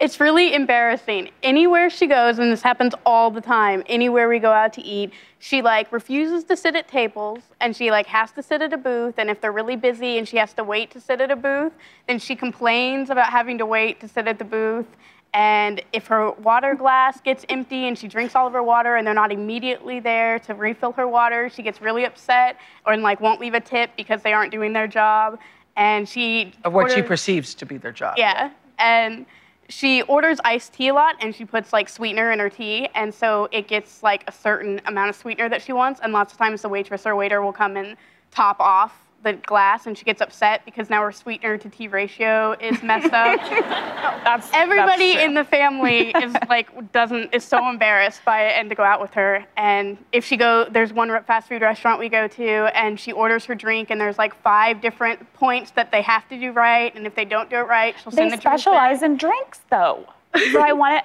[0.00, 1.30] It's really embarrassing.
[1.42, 5.12] Anywhere she goes, and this happens all the time, anywhere we go out to eat,
[5.40, 8.78] she like refuses to sit at tables and she like has to sit at a
[8.78, 9.18] booth.
[9.18, 11.74] And if they're really busy and she has to wait to sit at a booth,
[12.08, 14.86] then she complains about having to wait to sit at the booth.
[15.32, 19.06] And if her water glass gets empty and she drinks all of her water and
[19.06, 23.20] they're not immediately there to refill her water, she gets really upset or and, like
[23.20, 25.38] won't leave a tip because they aren't doing their job.
[25.76, 28.14] And she Of what she perceives to be their job.
[28.18, 28.50] yeah.
[28.78, 29.24] And
[29.68, 32.88] she orders iced tea a lot and she puts like sweetener in her tea.
[32.96, 36.00] And so it gets like a certain amount of sweetener that she wants.
[36.02, 37.96] And lots of times the waitress or waiter will come and
[38.32, 42.52] top off the glass and she gets upset because now her sweetener to tea ratio
[42.60, 43.38] is messed up.
[44.24, 45.22] that's Everybody true.
[45.22, 49.00] in the family is like doesn't is so embarrassed by it and to go out
[49.00, 49.44] with her.
[49.58, 53.44] And if she go, there's one fast food restaurant we go to, and she orders
[53.44, 57.06] her drink, and there's like five different points that they have to do right, and
[57.06, 58.58] if they don't do it right, she'll They send the drink back.
[58.60, 60.06] specialize in drinks, though.
[60.52, 61.04] So I want it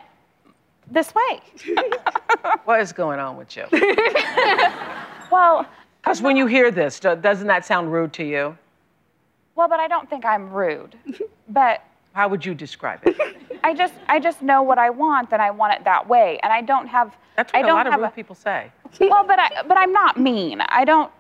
[0.89, 1.41] this way.
[2.65, 3.65] What is going on with you?
[5.32, 5.65] Well,
[6.06, 8.56] Because when you hear this, doesn't that sound rude to you?
[9.56, 10.96] well, but I don't think I'm rude.
[11.48, 11.82] But
[12.13, 13.18] How would you describe it?
[13.63, 16.39] I just I just know what I want and I want it that way.
[16.44, 18.72] And I don't have That's I what a don't lot of have rude people say.
[19.00, 20.62] well, but I but I'm not mean.
[20.62, 21.12] I don't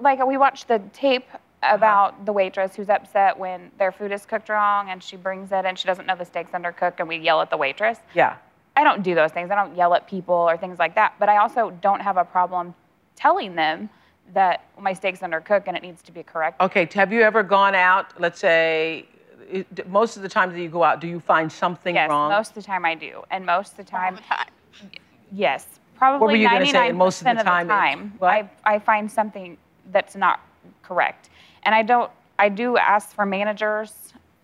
[0.00, 1.74] like we watched the tape uh-huh.
[1.74, 5.64] about the waitress who's upset when their food is cooked wrong and she brings it
[5.64, 7.98] and she doesn't know the steak's undercooked and we yell at the waitress.
[8.14, 8.36] Yeah.
[8.76, 9.50] I don't do those things.
[9.50, 11.14] I don't yell at people or things like that.
[11.18, 12.74] But I also don't have a problem
[13.16, 13.90] telling them
[14.32, 16.64] that my steak's undercooked and it needs to be corrected.
[16.64, 19.06] Okay, have you ever gone out, let's say,
[19.50, 22.30] it, most of the times that you go out, do you find something yes, wrong?
[22.30, 24.18] most of the time I do, and most of the time,
[25.30, 25.66] yes,
[25.96, 28.18] probably What were you gonna say, 99% most of the of time the it- time,
[28.22, 29.58] I, I find something
[29.90, 30.40] that's not
[30.82, 31.28] correct,
[31.64, 32.10] and I don't.
[32.38, 33.92] I do ask for managers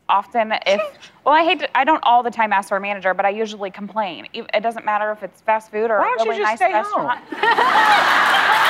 [0.09, 0.81] often if.
[1.25, 1.61] well, I hate.
[1.61, 4.27] To, I don't all the time ask for a manager, but I usually complain.
[4.35, 6.61] It it doesn't matter if it's fast food or Why don't a you really just
[6.61, 7.07] nice stay home?
[7.07, 7.25] restaurant.
[7.33, 8.68] No, really,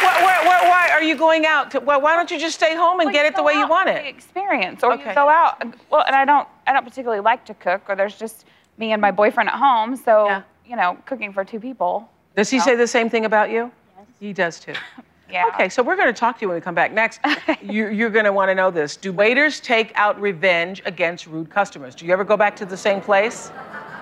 [0.00, 1.70] Why, why, why, why are you going out?
[1.72, 3.54] To, why, why don't you just stay home and Well, get it the go way
[3.54, 4.14] you want for the it?
[4.14, 5.08] experience, or Okay.
[5.08, 5.60] you go out.
[5.90, 8.44] Well, and I don't, I don't particularly like to cook, or there's just
[8.76, 12.08] me and my boyfriend at home, so you know, cooking for two people.
[12.36, 12.64] Does he know.
[12.64, 13.72] say the same thing about you?
[13.96, 14.06] Yes.
[14.20, 14.74] He does too.
[15.30, 15.44] Yeah.
[15.52, 16.90] Okay, so we're going to talk to you when we come back.
[16.90, 17.20] Next,
[17.62, 18.96] you, you're going to want to know this.
[18.96, 21.94] Do waiters take out revenge against rude customers?
[21.94, 23.50] Do you ever go back to the same place?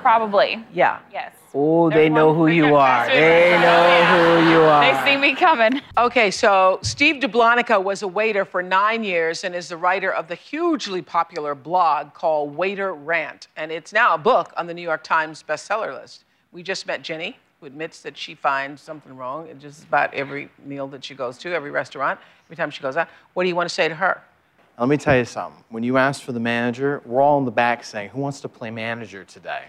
[0.07, 0.65] Probably.
[0.73, 1.01] Yeah.
[1.13, 1.33] Yes.
[1.53, 3.09] Oh, they know who you are.
[3.09, 5.05] They know who you are.
[5.05, 5.81] They see me coming.
[5.99, 10.29] Okay, so Steve Dublanica was a waiter for nine years and is the writer of
[10.29, 13.49] the hugely popular blog called Waiter Rant.
[13.57, 16.23] And it's now a book on the New York Times bestseller list.
[16.53, 20.51] We just met Jenny, who admits that she finds something wrong in just about every
[20.65, 23.09] meal that she goes to, every restaurant, every time she goes out.
[23.35, 24.23] What do you want to say to her?
[24.79, 25.65] Let me tell you something.
[25.71, 28.49] When you ask for the manager, we're all in the back saying, Who wants to
[28.49, 29.65] play manager today?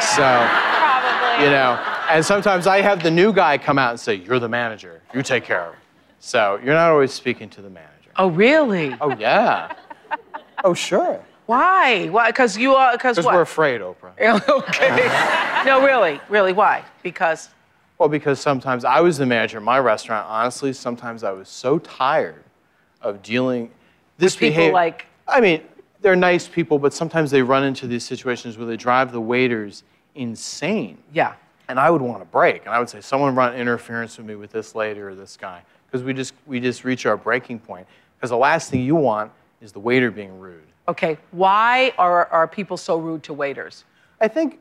[0.00, 1.44] So, Probably.
[1.44, 1.74] you know,
[2.10, 5.00] and sometimes I have the new guy come out and say, You're the manager.
[5.14, 5.78] You take care of it.
[6.20, 8.10] So you're not always speaking to the manager.
[8.16, 8.96] Oh, really?
[9.00, 9.74] Oh, yeah.
[10.64, 11.20] oh, sure.
[11.46, 12.08] Why?
[12.08, 12.30] Why?
[12.30, 14.12] Because you are, because Because we're afraid, Oprah.
[14.50, 15.64] okay.
[15.64, 16.84] no, really, really, why?
[17.02, 17.48] Because
[17.96, 20.26] Well, because sometimes I was the manager of my restaurant.
[20.28, 22.44] Honestly, sometimes I was so tired
[23.00, 23.70] of dealing
[24.18, 24.72] this people behavior.
[24.74, 25.62] like- I mean,
[26.00, 29.82] they're nice people, but sometimes they run into these situations where they drive the waiters
[30.14, 30.98] insane.
[31.12, 31.34] Yeah.
[31.68, 34.36] And I would want to break, and I would say, "Someone run interference with me
[34.36, 37.86] with this lady or this guy," because we just we just reach our breaking point.
[38.16, 39.30] Because the last thing you want
[39.60, 40.62] is the waiter being rude.
[40.88, 43.84] Okay, why are, are people so rude to waiters?
[44.20, 44.58] I think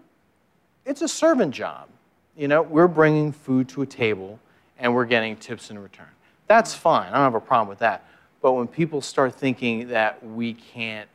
[0.86, 1.88] it's a servant job.
[2.36, 4.38] You know, we're bringing food to a table
[4.78, 6.08] and we're getting tips in return.
[6.48, 7.10] That's fine.
[7.10, 8.06] I don't have a problem with that.
[8.42, 11.10] But when people start thinking that we can't,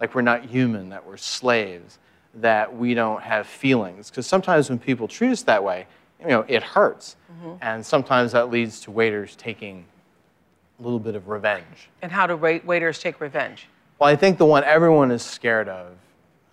[0.00, 1.98] like we're not human, that we're slaves,
[2.34, 5.86] that we don't have feelings, because sometimes when people treat us that way,
[6.20, 7.16] you know, it hurts.
[7.42, 7.58] Mhm.
[7.60, 9.84] And sometimes that leads to waiters taking
[10.78, 11.88] a little bit of revenge.
[12.02, 13.68] And how do wait- waiters take revenge?
[13.98, 15.92] Well, I think the one everyone is scared of,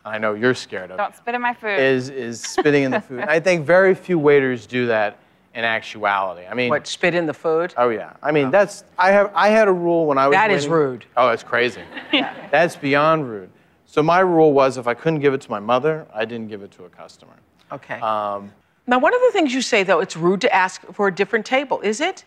[0.06, 1.80] I know you're scared of, Don't spit in my food.
[1.80, 3.22] is is spitting in the food.
[3.22, 5.18] I think very few waiters do that
[5.54, 6.46] in actuality.
[6.48, 7.74] I mean, What, spit in the food?
[7.78, 8.14] Oh yeah.
[8.24, 10.72] I mean, that's I have I had a rule when I was That is waiting-
[10.72, 11.06] rude.
[11.18, 11.82] Oh, it's crazy.
[12.52, 13.50] That's beyond rude.
[13.86, 16.62] So my rule was if I couldn't give it to my mother, I didn't give
[16.62, 17.34] it to a customer.
[17.72, 18.00] Okay.
[18.00, 18.52] Um,
[18.88, 21.46] now, one of the things you say, though, it's rude to ask for a different
[21.46, 22.24] table, is it?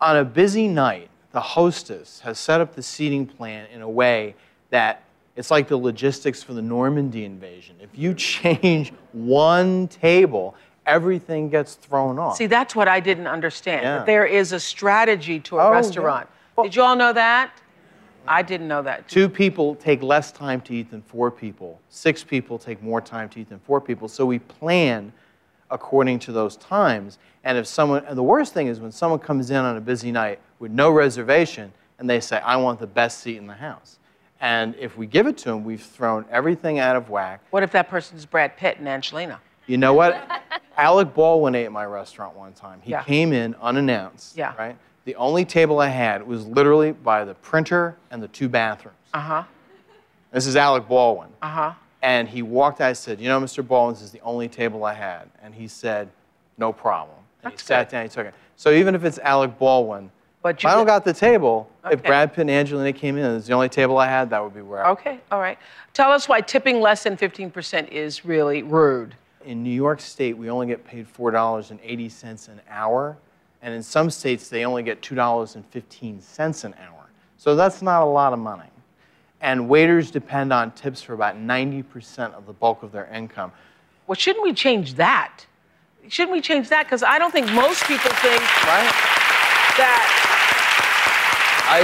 [0.00, 4.32] on a busy night, the hostess has set up the seating plan in a way
[4.70, 5.02] that
[5.34, 7.74] it's like the logistics for the Normandy invasion.
[7.80, 10.54] If you change one table,
[10.88, 12.36] everything gets thrown off.
[12.36, 13.82] See, that's what I didn't understand.
[13.82, 13.98] Yeah.
[13.98, 15.76] That there is a strategy to a Oh, yeah.
[15.76, 16.28] restaurant.
[16.62, 17.52] Did you all know that?
[18.26, 19.06] I didn't know that.
[19.08, 21.80] Two people take less time to eat than four people.
[21.88, 24.08] Six people take more time to eat than four people.
[24.08, 25.12] So we plan
[25.70, 27.18] according to those times.
[27.44, 30.10] And if someone, and the worst thing is when someone comes in on a busy
[30.10, 33.98] night with no reservation and they say, I want the best seat in the house.
[34.40, 37.40] And if we give it to them, we've thrown everything out of whack.
[37.50, 39.40] What if that person's Brad Pitt and Angelina?
[39.68, 40.20] You know what?
[40.76, 42.80] Alec Baldwin ate at my restaurant one time.
[42.82, 43.02] He Yeah.
[43.04, 44.36] came in unannounced.
[44.36, 44.54] Yeah.
[44.58, 44.76] Right?
[45.04, 48.96] The only table I had was literally by the printer and the two bathrooms.
[49.14, 49.42] Uh huh.
[50.32, 51.28] This is Alec Baldwin.
[51.42, 51.72] Uh huh.
[52.02, 52.88] And he walked out.
[52.88, 53.66] I said, "You know, Mr.
[53.66, 56.08] Baldwin, this is the only table I had." And he said,
[56.56, 58.04] "No problem." And he sat down.
[58.04, 58.34] He took it.
[58.56, 60.10] So even if it's Alec Baldwin,
[60.42, 63.46] But if I don't got the table, if Brad Pitt and Angelina came in, it's
[63.48, 64.84] the only table I had, that would be where.
[64.86, 65.58] I Okay, all right.
[65.94, 69.14] Tell us why tipping less than 15% is really rude.
[69.44, 73.16] In New York State, we only get paid four dollars and eighty cents an hour,
[73.62, 77.06] and in some states they only get two dollars and fifteen cents an hour.
[77.36, 78.68] So that's not a lot of money.
[79.40, 83.52] And waiters depend on tips for about ninety percent of the bulk of their income.
[84.06, 85.46] Well, shouldn't we change that?
[86.08, 86.84] Shouldn't we change that?
[86.84, 88.90] Because I don't think most people think right?
[89.78, 90.24] that.
[91.70, 91.80] I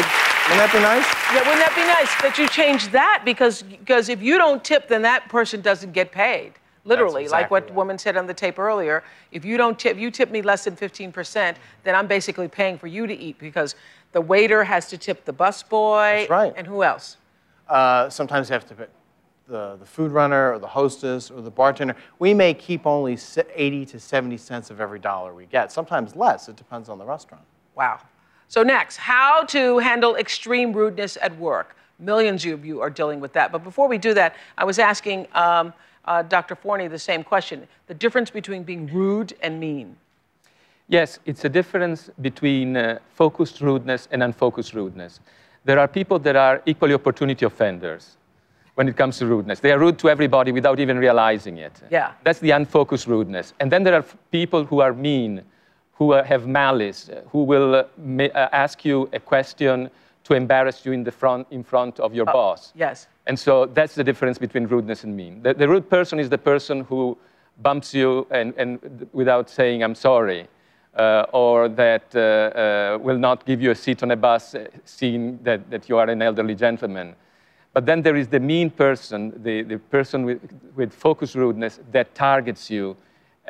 [0.50, 1.06] wouldn't that be nice?
[1.32, 3.22] Yeah, wouldn't that be nice that you change that?
[3.24, 6.54] Because because if you don't tip, then that person doesn't get paid.
[6.86, 9.02] Literally, like what the woman said on the tape earlier.
[9.32, 12.86] If you don't tip, you tip me less than 15%, then I'm basically paying for
[12.86, 13.74] you to eat because
[14.12, 16.20] the waiter has to tip the busboy.
[16.20, 16.52] That's right.
[16.56, 17.16] And who else?
[17.68, 18.88] Uh, sometimes you have to
[19.46, 21.96] the, the food runner or the hostess or the bartender.
[22.18, 23.18] We may keep only
[23.54, 26.48] 80 to 70 cents of every dollar we get, sometimes less.
[26.48, 27.44] It depends on the restaurant.
[27.74, 28.00] Wow.
[28.48, 31.76] So next, how to handle extreme rudeness at work.
[31.98, 33.52] Millions of you are dealing with that.
[33.52, 35.72] But before we do that, I was asking um,
[36.06, 36.56] uh, Dr.
[36.56, 39.96] Forni the same question: the difference between being rude and mean.
[40.88, 45.20] Yes, it's a difference between uh, focused rudeness and unfocused rudeness.
[45.64, 48.16] There are people that are equally opportunity offenders
[48.74, 49.60] when it comes to rudeness.
[49.60, 51.72] They are rude to everybody without even realizing it.
[51.90, 52.12] Yeah.
[52.22, 53.54] That's the unfocused rudeness.
[53.60, 55.42] And then there are people who are mean
[55.94, 59.90] who uh, have malice, who will uh, uh, ask you a question
[60.24, 62.72] to embarrass you in, the front, in front of your boss.
[62.74, 63.08] Yes.
[63.26, 65.42] And so that's the difference between rudeness and mean.
[65.42, 67.16] The, the rude person is the person who
[67.62, 70.48] bumps you and, and without saying, I'm sorry,
[70.96, 74.66] uh, or that uh, uh, will not give you a seat on a bus, uh,
[74.84, 77.14] seeing that, that you are an elderly gentleman.
[77.72, 80.40] But then there is the mean person, the, the person with,
[80.74, 82.96] with focused rudeness that targets you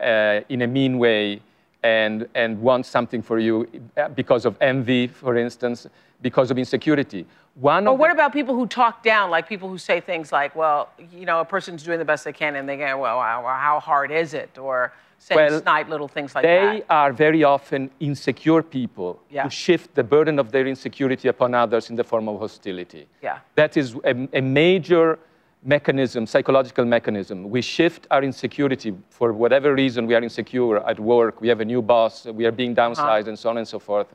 [0.03, 1.41] uh, in a mean way
[1.85, 5.87] and, and wants something for you uh, because of envy, for instance,
[6.23, 7.27] because of insecurity.
[7.57, 10.57] One Or of what about people who talk down, like people who say things like,
[10.57, 13.43] well, you know, a person's doing the best they can, and they go, well, how
[13.67, 14.59] how hard is it?
[14.59, 16.73] Or say Well, snide little things like they that.
[16.77, 19.45] They are very often insecure people Yeah.
[19.45, 23.07] who shift the burden of their insecurity upon others in the form of hostility.
[23.23, 23.39] Yeah.
[23.55, 25.19] That is a, a major
[25.65, 27.49] mechanism, psychological mechanism.
[27.49, 31.65] We shift our insecurity for whatever reason we are insecure at work, we have a
[31.65, 32.95] new boss, we are being uh-huh.
[32.95, 34.09] downsized, and so on and so forth.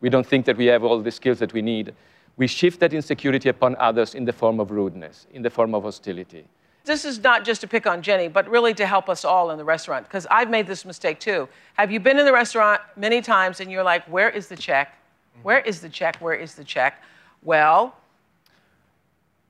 [0.00, 1.94] We don't think that we have all the skills that we need.
[2.36, 5.84] We shift that insecurity upon others in the form of rudeness, in the form of
[5.84, 6.44] hostility.
[6.84, 9.58] This is not just to pick on Jenny, but really to help us all in
[9.58, 11.48] the restaurant, because I've made this mistake too.
[11.74, 14.98] Have you been in the restaurant many times and you're like, where is the check?
[15.42, 16.16] Where is the check?
[16.16, 17.02] Where is the check?
[17.42, 17.96] Well,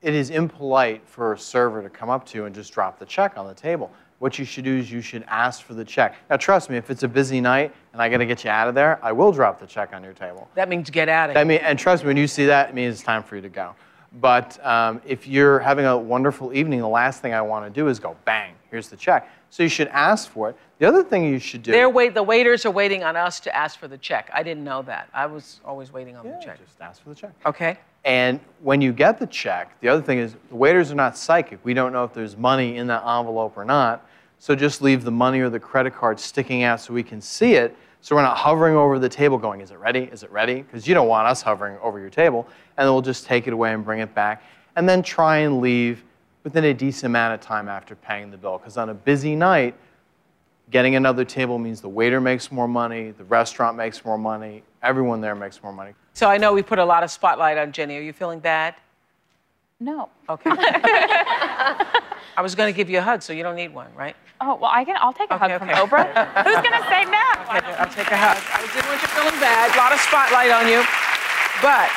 [0.03, 3.07] it is impolite for a server to come up to you and just drop the
[3.07, 3.91] check on the table.
[4.19, 6.17] What you should do is you should ask for the check.
[6.31, 8.67] Now, trust me, if it's a busy night and I got to get you out
[8.69, 10.49] of there, I will drop the check on your table.
[10.55, 11.47] that means get out of I here.
[11.47, 13.49] mean, and trust me, when you see that, it means it's time for you to
[13.49, 13.75] go.
[14.21, 17.89] But um, if you're having a wonderful evening, the last thing I want to do
[17.89, 19.29] is go, bang, here's the check.
[19.51, 20.57] So you should ask for it.
[20.79, 21.73] The other thing you should do.
[21.73, 24.31] They're wait, the waiters are waiting on us to ask for the check.
[24.33, 25.09] I didn't know that.
[25.13, 26.59] I was always waiting on the check.
[26.65, 27.33] Just ask for the check.
[27.45, 27.79] Okay.
[28.07, 31.59] And when you get the check, the other thing is the waiters are not psychic.
[31.65, 34.09] We don't know if there's money in that envelope or not.
[34.39, 37.55] So just leave the money or the credit card sticking out so we can see
[37.55, 37.77] it.
[38.03, 40.09] So we're not hovering over the table going, is it ready?
[40.13, 40.63] Is it ready?
[40.63, 42.47] Because you don't want us hovering over your table.
[42.77, 44.45] And then we'll just take it away and bring it back.
[44.77, 46.05] And then try and leave
[46.45, 48.59] within a decent amount of time after paying the bill.
[48.59, 49.75] Because on a busy night,
[50.71, 55.20] getting another table means the waiter makes more money, the restaurant makes more money, everyone
[55.20, 55.93] there makes more money.
[56.14, 57.99] So I know we put a lot of spotlight on Jenny.
[57.99, 58.74] Are you feeling bad?
[59.80, 60.09] No.
[60.28, 60.51] Okay.
[62.39, 64.16] I was going to give you a hug, so you don't need one, right?
[64.41, 65.80] Oh, well, I can, I'll take a hug from okay.
[65.80, 66.45] Oprah.
[66.45, 67.24] Who's going to say no?
[67.57, 68.39] Okay, I'll take a hug.
[68.53, 69.74] I didn't want you feeling bad.
[69.74, 70.84] A lot of spotlight on you.
[71.62, 71.91] But,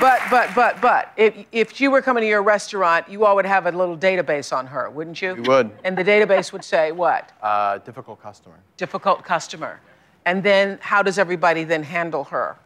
[0.00, 3.46] but, but, but, but, if, if you were coming to your restaurant, you all would
[3.46, 5.36] have a little database on her, wouldn't you?
[5.36, 5.70] You would.
[5.84, 7.32] And the database would say what?
[7.42, 8.56] Uh, difficult customer.
[8.76, 9.80] Difficult customer.
[10.24, 12.56] And then how does everybody then handle her?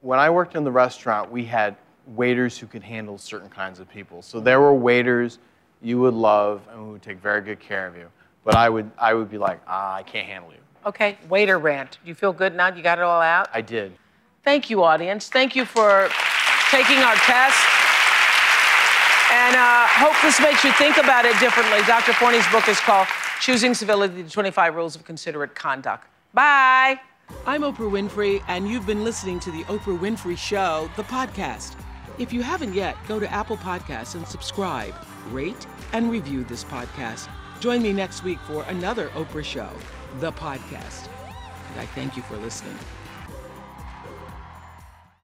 [0.00, 1.76] when I worked in the restaurant, we had
[2.06, 4.22] waiters who could handle certain kinds of people.
[4.22, 5.38] So there were waiters
[5.82, 8.08] you would love and who would take very good care of you.
[8.44, 10.58] But I would, I would be like, ah, I can't handle you.
[10.86, 11.98] Okay, waiter rant.
[12.02, 12.74] Do you feel good now?
[12.74, 13.48] You got it all out?
[13.52, 13.92] I did.
[14.42, 15.28] Thank you, audience.
[15.28, 16.08] Thank you for
[16.70, 17.79] taking our test.
[19.32, 21.78] And uh, hope this makes you think about it differently.
[21.86, 22.12] Dr.
[22.12, 23.06] Forni's book is called
[23.40, 26.08] Choosing Civility The 25 Rules of Considerate Conduct.
[26.34, 27.00] Bye.
[27.46, 31.76] I'm Oprah Winfrey, and you've been listening to The Oprah Winfrey Show, the podcast.
[32.18, 34.94] If you haven't yet, go to Apple Podcasts and subscribe,
[35.30, 37.28] rate, and review this podcast.
[37.60, 39.70] Join me next week for another Oprah Show,
[40.18, 41.08] the podcast.
[41.70, 42.76] And I thank you for listening.